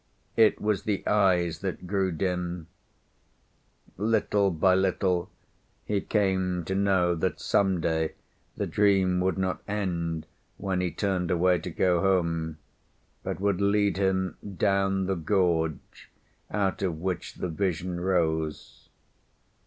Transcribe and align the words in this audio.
It 0.35 0.59
was 0.59 0.81
the 0.85 1.05
eyes 1.05 1.59
that 1.59 1.85
grew 1.85 2.11
dim. 2.11 2.65
Little 3.97 4.49
by 4.49 4.73
little 4.73 5.29
he 5.85 6.01
came 6.01 6.65
to 6.65 6.73
know 6.73 7.13
that 7.13 7.39
some 7.39 7.79
day 7.81 8.13
the 8.57 8.65
dream 8.65 9.19
would 9.19 9.37
not 9.37 9.61
end 9.67 10.25
when 10.57 10.81
he 10.81 10.89
turned 10.89 11.29
away 11.29 11.59
to 11.59 11.69
go 11.69 12.01
home, 12.01 12.57
but 13.21 13.39
would 13.39 13.61
lead 13.61 13.97
him 13.97 14.37
down 14.57 15.05
the 15.05 15.15
gorge 15.15 16.09
out 16.49 16.81
of 16.81 16.99
which 16.99 17.35
the 17.35 17.49
vision 17.49 17.99
rose. 18.01 18.89